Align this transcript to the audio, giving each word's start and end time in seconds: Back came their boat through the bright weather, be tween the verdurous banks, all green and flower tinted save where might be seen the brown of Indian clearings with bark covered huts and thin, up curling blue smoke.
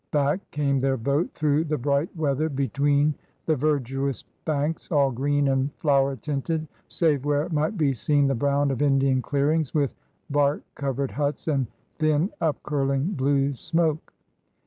Back 0.09 0.39
came 0.49 0.79
their 0.79 0.97
boat 0.97 1.29
through 1.35 1.65
the 1.65 1.77
bright 1.77 2.09
weather, 2.15 2.49
be 2.49 2.67
tween 2.69 3.13
the 3.45 3.55
verdurous 3.55 4.23
banks, 4.45 4.89
all 4.91 5.11
green 5.11 5.47
and 5.47 5.71
flower 5.75 6.15
tinted 6.15 6.67
save 6.87 7.23
where 7.23 7.47
might 7.49 7.77
be 7.77 7.93
seen 7.93 8.25
the 8.27 8.33
brown 8.33 8.71
of 8.71 8.81
Indian 8.81 9.21
clearings 9.21 9.75
with 9.75 9.93
bark 10.27 10.63
covered 10.73 11.11
huts 11.11 11.47
and 11.47 11.67
thin, 11.99 12.31
up 12.41 12.63
curling 12.63 13.11
blue 13.13 13.53
smoke. 13.53 14.11